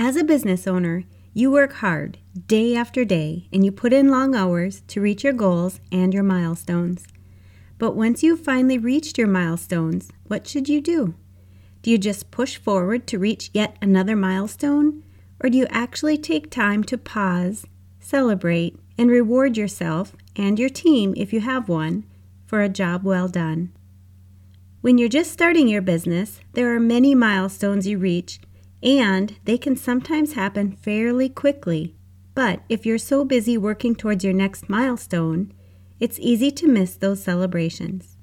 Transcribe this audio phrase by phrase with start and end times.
[0.00, 1.02] As a business owner,
[1.34, 5.32] you work hard day after day and you put in long hours to reach your
[5.32, 7.04] goals and your milestones.
[7.78, 11.16] But once you've finally reached your milestones, what should you do?
[11.82, 15.02] Do you just push forward to reach yet another milestone?
[15.42, 17.66] Or do you actually take time to pause,
[17.98, 22.04] celebrate, and reward yourself and your team, if you have one,
[22.46, 23.72] for a job well done?
[24.80, 28.38] When you're just starting your business, there are many milestones you reach,
[28.82, 31.94] and they can sometimes happen fairly quickly.
[32.34, 35.52] But if you're so busy working towards your next milestone,
[35.98, 38.16] it's easy to miss those celebrations.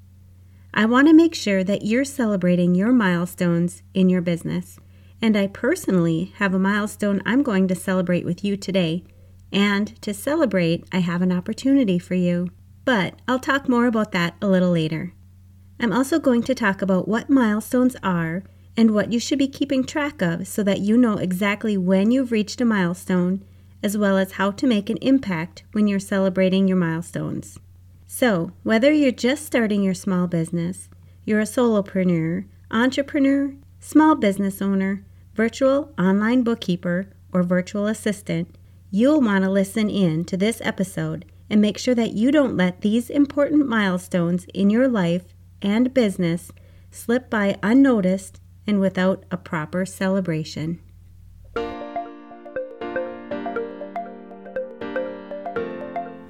[0.74, 4.78] I want to make sure that you're celebrating your milestones in your business.
[5.22, 9.04] And I personally have a milestone I'm going to celebrate with you today.
[9.52, 12.50] And to celebrate, I have an opportunity for you.
[12.84, 15.14] But I'll talk more about that a little later.
[15.80, 18.44] I'm also going to talk about what milestones are
[18.78, 22.32] and what you should be keeping track of so that you know exactly when you've
[22.32, 23.44] reached a milestone,
[23.82, 27.60] as well as how to make an impact when you're celebrating your milestones.
[28.08, 30.90] So, whether you're just starting your small business,
[31.24, 35.04] you're a solopreneur, entrepreneur, small business owner,
[35.34, 38.56] virtual online bookkeeper, or virtual assistant,
[38.92, 42.82] you'll want to listen in to this episode and make sure that you don't let
[42.82, 46.52] these important milestones in your life and business
[46.92, 50.82] slip by unnoticed and without a proper celebration.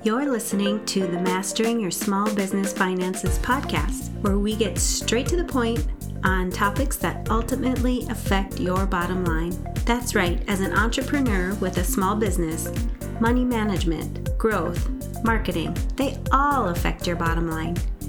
[0.03, 5.35] You're listening to the Mastering Your Small Business Finances podcast, where we get straight to
[5.35, 5.87] the point
[6.23, 9.55] on topics that ultimately affect your bottom line.
[9.85, 12.71] That's right, as an entrepreneur with a small business,
[13.19, 14.89] money management, growth,
[15.23, 17.75] marketing, they all affect your bottom line.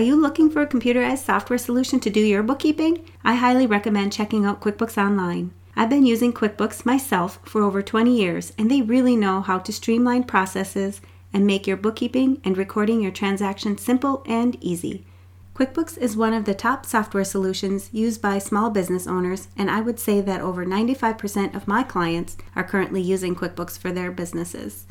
[0.00, 3.04] Are you looking for a computerized software solution to do your bookkeeping?
[3.22, 5.52] I highly recommend checking out QuickBooks Online.
[5.76, 9.72] I've been using QuickBooks myself for over 20 years, and they really know how to
[9.74, 11.02] streamline processes
[11.34, 15.04] and make your bookkeeping and recording your transactions simple and easy.
[15.54, 19.82] QuickBooks is one of the top software solutions used by small business owners, and I
[19.82, 24.86] would say that over 95% of my clients are currently using QuickBooks for their businesses.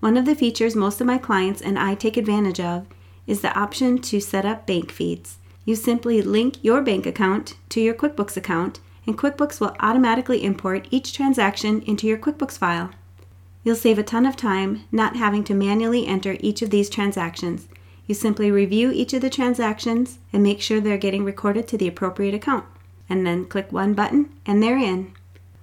[0.00, 2.86] One of the features most of my clients and I take advantage of
[3.30, 5.38] is the option to set up bank feeds.
[5.64, 10.88] You simply link your bank account to your QuickBooks account, and QuickBooks will automatically import
[10.90, 12.90] each transaction into your QuickBooks file.
[13.62, 17.68] You'll save a ton of time not having to manually enter each of these transactions.
[18.06, 21.86] You simply review each of the transactions and make sure they're getting recorded to the
[21.86, 22.64] appropriate account.
[23.08, 25.12] And then click one button and they're in.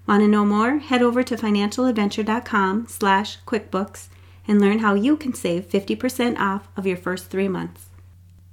[0.06, 0.78] Want to know more?
[0.78, 4.08] Head over to financialadventure.com slash QuickBooks
[4.48, 7.88] and learn how you can save 50% off of your first three months.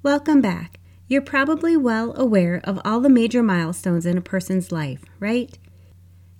[0.02, 0.80] Welcome back.
[1.06, 5.56] You're probably well aware of all the major milestones in a person's life, right?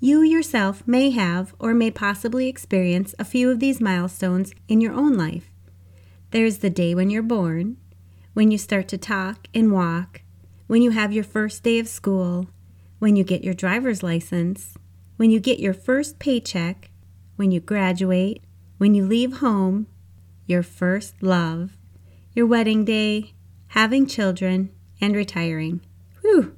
[0.01, 4.93] You yourself may have or may possibly experience a few of these milestones in your
[4.93, 5.51] own life.
[6.31, 7.77] There's the day when you're born,
[8.33, 10.23] when you start to talk and walk,
[10.67, 12.49] when you have your first day of school,
[12.99, 14.77] when you get your driver's license,
[15.17, 16.91] when you get your first paycheck,
[17.37, 18.43] when you graduate,
[18.85, 19.87] when you leave home,
[20.47, 21.79] your first love,
[22.35, 23.33] your wedding day,
[23.69, 24.69] having children,
[25.01, 25.81] and retiring.
[26.21, 26.55] Whew!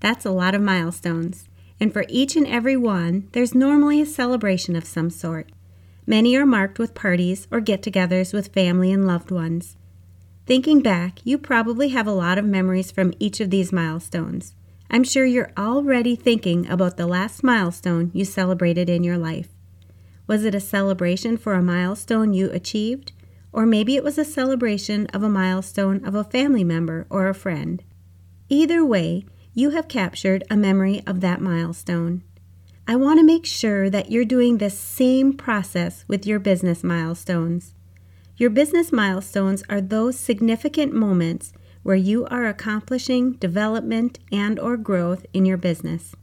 [0.00, 1.48] That's a lot of milestones.
[1.78, 5.52] And for each and every one, there's normally a celebration of some sort.
[6.08, 9.76] Many are marked with parties or get togethers with family and loved ones.
[10.46, 14.56] Thinking back, you probably have a lot of memories from each of these milestones.
[14.90, 19.53] I'm sure you're already thinking about the last milestone you celebrated in your life.
[20.26, 23.12] Was it a celebration for a milestone you achieved?
[23.52, 27.34] Or maybe it was a celebration of a milestone of a family member or a
[27.34, 27.82] friend.
[28.48, 32.24] Either way, you have captured a memory of that milestone.
[32.86, 37.74] I want to make sure that you're doing this same process with your business milestones.
[38.36, 41.52] Your business milestones are those significant moments
[41.84, 46.14] where you are accomplishing development and or growth in your business.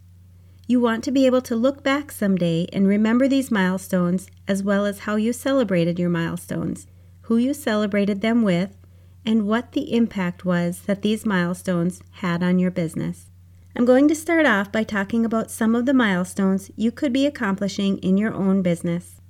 [0.68, 4.86] You want to be able to look back someday and remember these milestones as well
[4.86, 6.88] as how you celebrated your milestones,
[7.24, 8.78] who you celebrated them with,
[9.26, 13.28] and what the impact was that these milestones had on your business.
[13.76, 17.26] I'm going to start off by talking about some of the milestones you could be
[17.26, 19.22] accomplishing in your own business.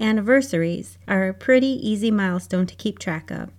[0.00, 3.50] Anniversaries are a pretty easy milestone to keep track of.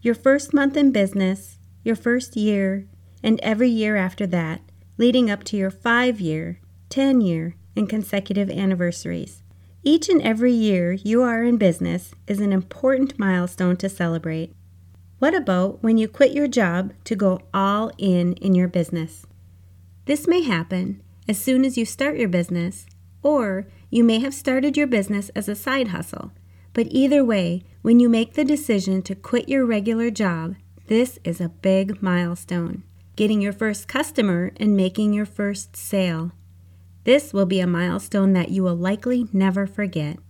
[0.00, 2.86] Your first month in business, your first year,
[3.22, 4.62] and every year after that,
[4.98, 6.60] leading up to your five year,
[6.90, 9.42] 10 year, and consecutive anniversaries.
[9.84, 14.54] Each and every year you are in business is an important milestone to celebrate.
[15.20, 19.24] What about when you quit your job to go all in in your business?
[20.04, 22.86] This may happen as soon as you start your business,
[23.22, 26.32] or you may have started your business as a side hustle.
[26.72, 30.56] But either way, when you make the decision to quit your regular job,
[30.86, 32.82] this is a big milestone.
[33.18, 36.30] Getting your first customer and making your first sale.
[37.02, 40.20] This will be a milestone that you will likely never forget.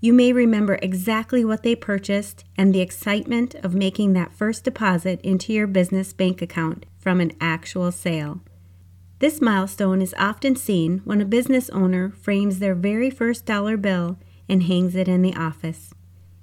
[0.00, 5.20] You may remember exactly what they purchased and the excitement of making that first deposit
[5.22, 8.40] into your business bank account from an actual sale.
[9.18, 14.16] This milestone is often seen when a business owner frames their very first dollar bill
[14.48, 15.92] and hangs it in the office.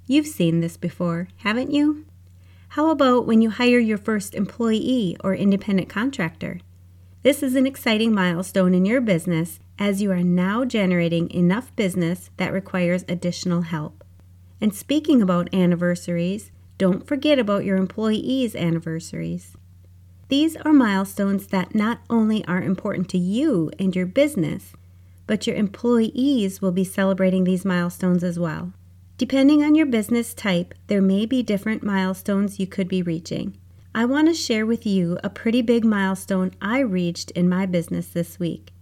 [0.06, 2.04] You've seen this before, haven't you?
[2.68, 6.60] How about when you hire your first employee or independent contractor?
[7.22, 12.30] This is an exciting milestone in your business as you are now generating enough business
[12.36, 14.04] that requires additional help.
[14.60, 19.56] And speaking about anniversaries, don't forget about your employees' anniversaries.
[20.28, 24.72] These are milestones that not only are important to you and your business,
[25.26, 28.72] but your employees will be celebrating these milestones as well.
[29.18, 33.56] Depending on your business type, there may be different milestones you could be reaching.
[33.94, 38.08] I want to share with you a pretty big milestone I reached in my business
[38.08, 38.74] this week.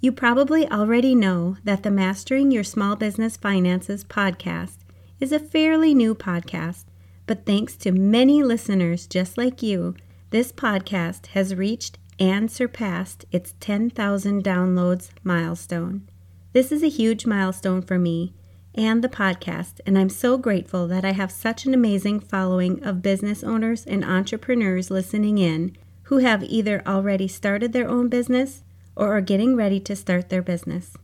[0.00, 4.78] You probably already know that the Mastering Your Small Business Finances podcast
[5.18, 6.84] is a fairly new podcast,
[7.26, 9.96] but thanks to many listeners just like you,
[10.30, 16.08] this podcast has reached and surpassed its 10,000 downloads milestone.
[16.52, 18.34] This is a huge milestone for me
[18.74, 23.02] and the podcast, and I'm so grateful that I have such an amazing following of
[23.02, 28.62] business owners and entrepreneurs listening in who have either already started their own business
[28.96, 30.96] or are getting ready to start their business.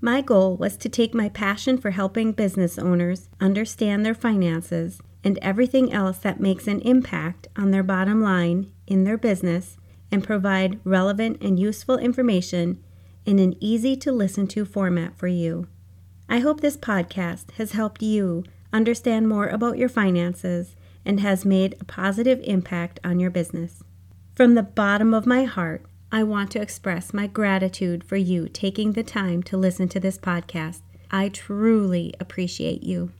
[0.00, 5.38] My goal was to take my passion for helping business owners understand their finances and
[5.42, 9.76] everything else that makes an impact on their bottom line in their business
[10.10, 12.82] and provide relevant and useful information
[13.26, 15.68] in an easy to listen to format for you.
[16.32, 21.74] I hope this podcast has helped you understand more about your finances and has made
[21.80, 23.82] a positive impact on your business.
[24.36, 28.92] From the bottom of my heart, I want to express my gratitude for you taking
[28.92, 30.82] the time to listen to this podcast.
[31.10, 33.10] I truly appreciate you.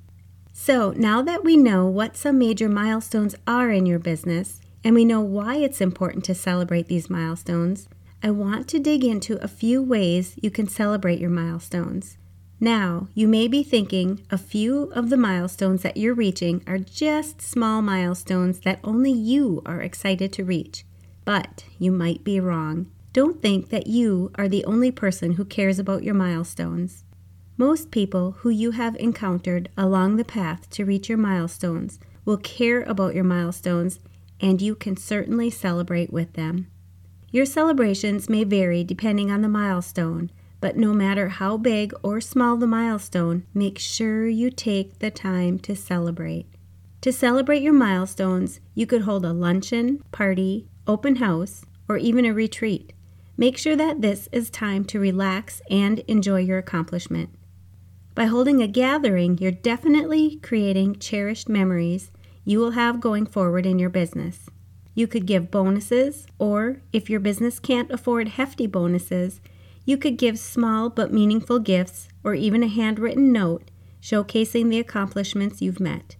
[0.53, 5.05] So, now that we know what some major milestones are in your business and we
[5.05, 7.89] know why it's important to celebrate these milestones,
[8.23, 12.17] I want to dig into a few ways you can celebrate your milestones.
[12.63, 17.41] Now, you may be thinking a few of the milestones that you're reaching are just
[17.41, 20.85] small milestones that only you are excited to reach.
[21.25, 22.91] But you might be wrong.
[23.15, 27.03] Don't think that you are the only person who cares about your milestones.
[27.57, 32.83] Most people who you have encountered along the path to reach your milestones will care
[32.83, 34.01] about your milestones,
[34.39, 36.67] and you can certainly celebrate with them.
[37.31, 42.57] Your celebrations may vary depending on the milestone, but no matter how big or small
[42.57, 46.47] the milestone, make sure you take the time to celebrate.
[47.01, 52.35] To celebrate your milestones, you could hold a luncheon, party, open house, or even a
[52.35, 52.93] retreat.
[53.37, 57.31] Make sure that this is time to relax and enjoy your accomplishment.
[58.15, 62.11] By holding a gathering, you're definitely creating cherished memories
[62.45, 64.51] you will have going forward in your business.
[64.95, 69.41] You could give bonuses, or if your business can't afford hefty bonuses,
[69.91, 75.61] you could give small but meaningful gifts or even a handwritten note showcasing the accomplishments
[75.61, 76.17] you've met.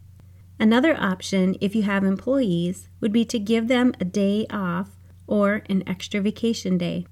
[0.59, 4.99] Another option, if you have employees, would be to give them a day off
[5.29, 7.07] or an extra vacation day.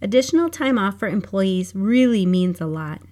[0.00, 3.02] Additional time off for employees really means a lot.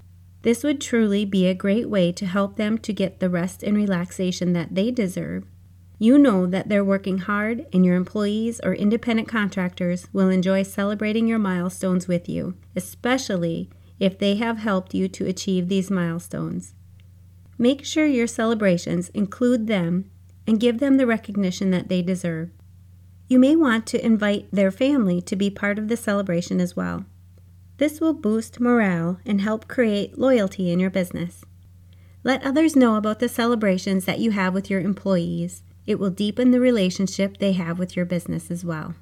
[0.42, 3.76] This would truly be a great way to help them to get the rest and
[3.76, 5.47] relaxation that they deserve.
[6.03, 11.29] You know that they're working hard, and your employees or independent contractors will enjoy celebrating
[11.29, 16.75] your milestones with you, especially if they have helped you to achieve these milestones.
[17.57, 20.11] Make sure your celebrations include them
[20.45, 22.51] and give them the recognition that they deserve.
[23.29, 27.05] You may want to invite their family to be part of the celebration as well.
[27.77, 31.45] This will boost morale and help create loyalty in your business.
[32.25, 35.63] Let others know about the celebrations that you have with your employees.
[35.87, 38.95] It will deepen the relationship they have with your business as well.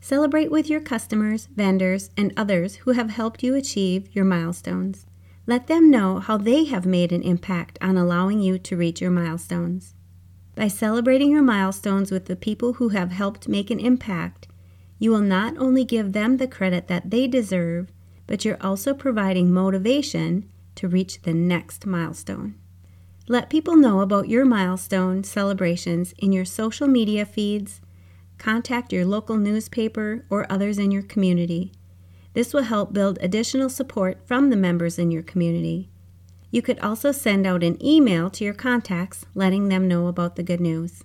[0.00, 5.06] Celebrate with your customers, vendors, and others who have helped you achieve your milestones.
[5.46, 9.10] Let them know how they have made an impact on allowing you to reach your
[9.10, 9.94] milestones.
[10.54, 14.48] By celebrating your milestones with the people who have helped make an impact,
[14.98, 17.90] you will not only give them the credit that they deserve,
[18.26, 22.54] but you're also providing motivation to reach the next milestone.
[23.26, 27.80] Let people know about your milestone celebrations in your social media feeds.
[28.36, 31.72] Contact your local newspaper or others in your community.
[32.34, 35.88] This will help build additional support from the members in your community.
[36.50, 40.42] You could also send out an email to your contacts letting them know about the
[40.42, 41.02] good news.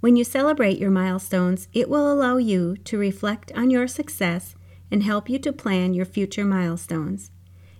[0.00, 4.54] When you celebrate your milestones, it will allow you to reflect on your success
[4.90, 7.30] and help you to plan your future milestones.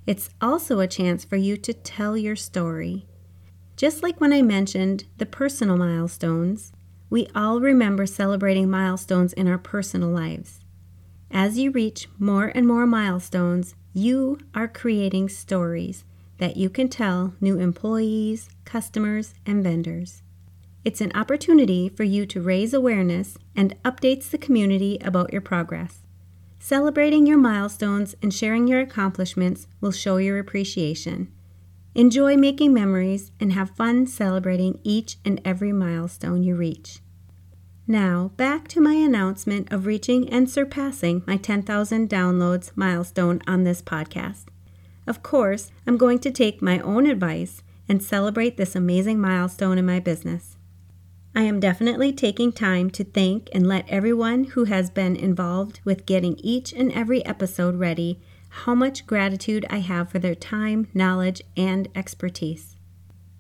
[0.07, 3.07] It's also a chance for you to tell your story.
[3.77, 6.73] Just like when I mentioned the personal milestones,
[7.11, 10.61] we all remember celebrating milestones in our personal lives.
[11.31, 16.05] As you reach more and more milestones, you are creating stories
[16.39, 20.23] that you can tell new employees, customers, and vendors.
[20.85, 26.03] It's an opportunity for you to raise awareness and updates the community about your progress.
[26.59, 31.33] Celebrating your milestones and sharing your accomplishments will show your appreciation.
[31.97, 36.99] Enjoy making memories and have fun celebrating each and every milestone you reach.
[37.87, 43.81] Now, back to my announcement of reaching and surpassing my 10,000 downloads milestone on this
[43.81, 44.47] podcast.
[45.07, 49.87] Of course, I'm going to take my own advice and celebrate this amazing milestone in
[49.87, 50.57] my business.
[51.37, 56.07] I am definitely taking time to thank and let everyone who has been involved with
[56.07, 58.21] getting each and every episode ready
[58.63, 62.77] how much gratitude I have for their time, knowledge, and expertise.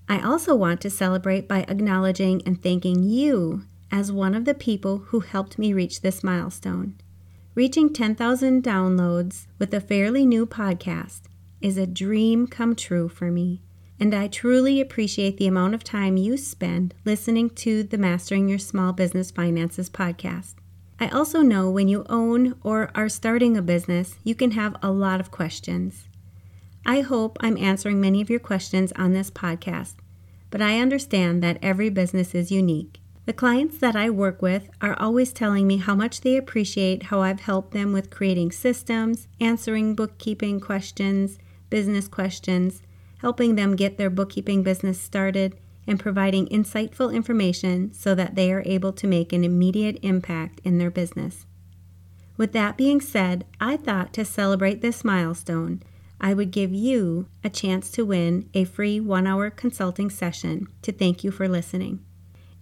[0.08, 4.98] I also want to celebrate by acknowledging and thanking you as one of the people
[5.08, 6.94] who helped me reach this milestone.
[7.54, 11.22] Reaching 10,000 downloads with a fairly new podcast
[11.60, 13.62] is a dream come true for me
[14.00, 18.58] and I truly appreciate the amount of time you spend listening to the Mastering Your
[18.58, 20.54] Small Business Finances podcast.
[21.04, 24.90] I also know when you own or are starting a business, you can have a
[24.90, 26.08] lot of questions.
[26.86, 29.96] I hope I'm answering many of your questions on this podcast,
[30.48, 33.02] but I understand that every business is unique.
[33.26, 37.20] The clients that I work with are always telling me how much they appreciate how
[37.20, 42.80] I've helped them with creating systems, answering bookkeeping questions, business questions,
[43.18, 45.54] helping them get their bookkeeping business started,
[45.86, 50.78] and providing insightful information so that they are able to make an immediate impact in
[50.78, 51.46] their business.
[52.36, 55.82] With that being said, I thought to celebrate this milestone,
[56.20, 60.90] I would give you a chance to win a free one hour consulting session to
[60.90, 62.04] thank you for listening.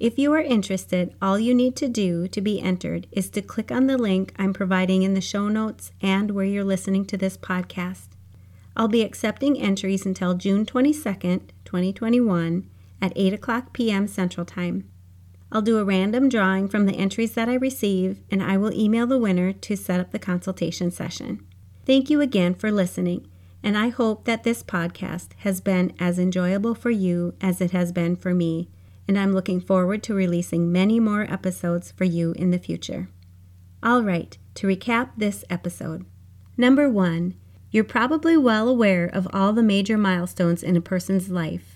[0.01, 3.71] If you are interested, all you need to do to be entered is to click
[3.71, 7.37] on the link I'm providing in the show notes and where you're listening to this
[7.37, 8.09] podcast.
[8.77, 12.69] I'll be accepting entries until June 22nd, 2021
[13.03, 14.07] at 8 o'clock p.m.
[14.07, 14.89] Central Time.
[15.51, 19.07] I'll do a random drawing from the entries that I receive and I will email
[19.07, 21.47] the winner to set up the consultation session.
[21.85, 23.29] Thank you again for listening,
[23.63, 27.93] and I hope that this podcast has been as enjoyable for you as it has
[27.93, 28.71] been for me,
[29.07, 33.09] and I'm looking forward to releasing many more episodes for you in the future.
[33.83, 36.07] All right, to recap this episode.
[36.57, 37.35] Number one,
[37.73, 41.72] you're probably well aware of all the major milestones in a person's life.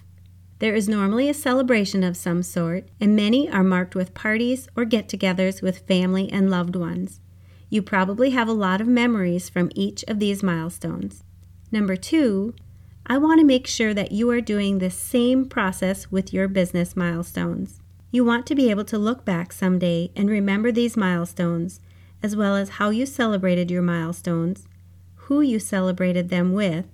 [0.58, 4.84] There is normally a celebration of some sort, and many are marked with parties or
[4.84, 7.20] get togethers with family and loved ones.
[7.68, 11.24] You probably have a lot of memories from each of these milestones.
[11.70, 12.54] Number two,
[13.06, 16.96] I want to make sure that you are doing the same process with your business
[16.96, 17.80] milestones.
[18.10, 21.80] You want to be able to look back someday and remember these milestones,
[22.22, 24.66] as well as how you celebrated your milestones
[25.26, 26.86] who you celebrated them with,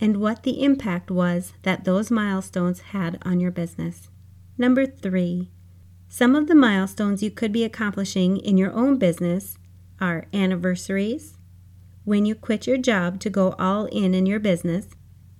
[0.00, 4.08] and what the impact was that those milestones had on your business.
[4.56, 5.50] Number three,
[6.08, 9.58] some of the milestones you could be accomplishing in your own business
[10.00, 11.36] are anniversaries,
[12.04, 14.88] when you quit your job to go all in in your business,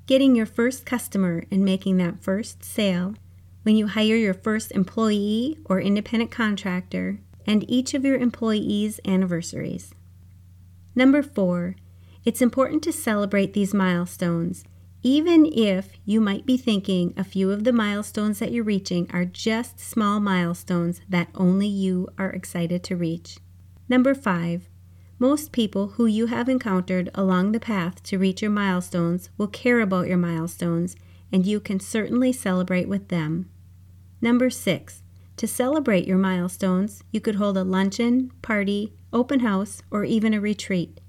[0.06, 3.14] getting your first customer and making that first sale,
[3.62, 9.94] when you hire your first employee or independent contractor, and each of your employees' anniversaries.
[10.94, 11.76] Number four,
[12.24, 14.64] it's important to celebrate these milestones,
[15.02, 19.24] even if you might be thinking a few of the milestones that you're reaching are
[19.24, 23.38] just small milestones that only you are excited to reach.
[23.88, 24.68] Number five,
[25.18, 29.80] most people who you have encountered along the path to reach your milestones will care
[29.80, 30.96] about your milestones,
[31.32, 33.48] and you can certainly celebrate with them.
[34.20, 35.02] Number six,
[35.36, 40.40] to celebrate your milestones, you could hold a luncheon, party, open house, or even a
[40.40, 40.99] retreat.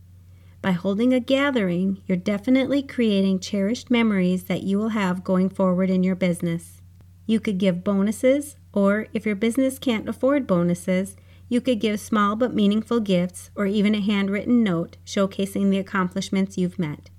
[0.62, 5.90] By holding a gathering, you're definitely creating cherished memories that you will have going forward
[5.90, 6.82] in your business.
[7.26, 11.16] You could give bonuses, or if your business can't afford bonuses,
[11.50, 16.58] you could give small but meaningful gifts or even a handwritten note showcasing the accomplishments
[16.58, 17.10] you've met.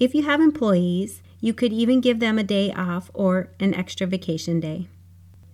[0.00, 4.06] If you have employees, you could even give them a day off or an extra
[4.06, 4.88] vacation day.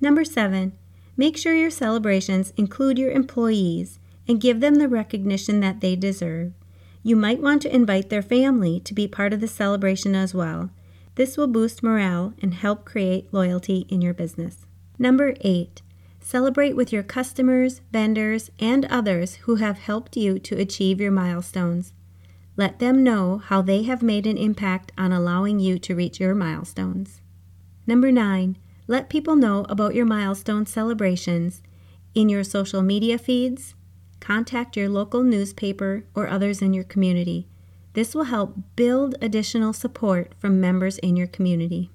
[0.00, 0.72] Number seven,
[1.16, 3.98] make sure your celebrations include your employees
[4.28, 6.52] and give them the recognition that they deserve.
[7.06, 10.70] You might want to invite their family to be part of the celebration as well.
[11.16, 14.64] This will boost morale and help create loyalty in your business.
[14.98, 15.82] Number eight,
[16.20, 21.92] celebrate with your customers, vendors, and others who have helped you to achieve your milestones.
[22.56, 26.34] Let them know how they have made an impact on allowing you to reach your
[26.34, 27.20] milestones.
[27.86, 28.56] Number nine,
[28.86, 31.60] let people know about your milestone celebrations
[32.14, 33.74] in your social media feeds,
[34.24, 37.46] contact your local newspaper or others in your community.
[37.92, 41.90] This will help build additional support from members in your community.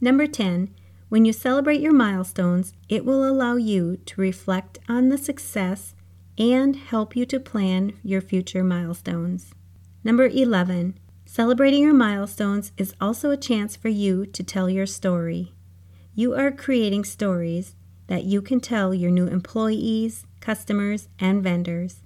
[0.00, 0.72] Number 10,
[1.08, 5.96] when you celebrate your milestones, it will allow you to reflect on the success
[6.38, 9.52] and help you to plan your future milestones.
[10.04, 15.52] Number 11, celebrating your milestones is also a chance for you to tell your story.
[16.14, 17.74] You are creating stories
[18.06, 22.04] that you can tell your new employees, customers, and vendors.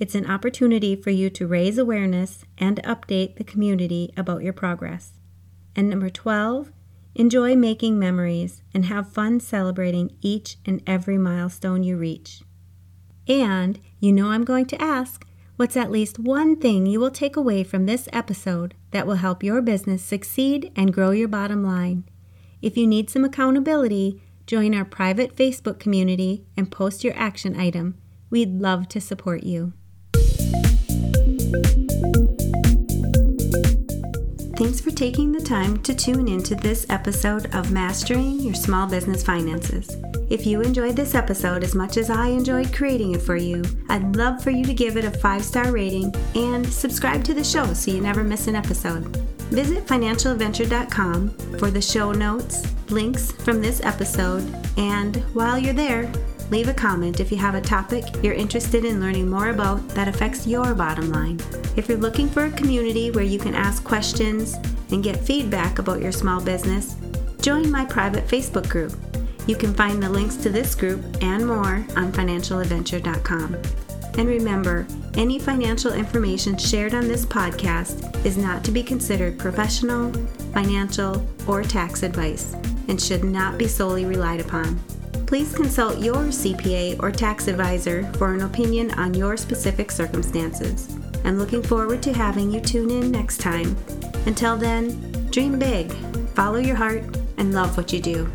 [0.00, 5.12] It's an opportunity for you to raise awareness and update the community about your progress.
[5.76, 6.72] And number 12,
[7.14, 12.42] enjoy making memories and have fun celebrating each and every milestone you reach.
[13.28, 17.36] And you know I'm going to ask what's at least one thing you will take
[17.36, 22.02] away from this episode that will help your business succeed and grow your bottom line.
[22.60, 28.00] If you need some accountability, Join our private Facebook community and post your action item.
[28.30, 29.72] We'd love to support you.
[34.56, 39.24] Thanks for taking the time to tune into this episode of Mastering Your Small Business
[39.24, 39.96] Finances.
[40.30, 44.14] If you enjoyed this episode as much as I enjoyed creating it for you, I'd
[44.14, 47.74] love for you to give it a five star rating and subscribe to the show
[47.74, 49.35] so you never miss an episode.
[49.50, 54.42] Visit financialadventure.com for the show notes, links from this episode,
[54.76, 56.10] and while you're there,
[56.50, 60.08] leave a comment if you have a topic you're interested in learning more about that
[60.08, 61.38] affects your bottom line.
[61.76, 64.54] If you're looking for a community where you can ask questions
[64.90, 66.96] and get feedback about your small business,
[67.40, 68.94] join my private Facebook group.
[69.46, 73.85] You can find the links to this group and more on financialadventure.com.
[74.18, 80.12] And remember, any financial information shared on this podcast is not to be considered professional,
[80.52, 82.54] financial, or tax advice
[82.88, 84.78] and should not be solely relied upon.
[85.26, 90.96] Please consult your CPA or tax advisor for an opinion on your specific circumstances.
[91.24, 93.76] I'm looking forward to having you tune in next time.
[94.26, 95.92] Until then, dream big,
[96.34, 97.02] follow your heart,
[97.38, 98.30] and love what you do.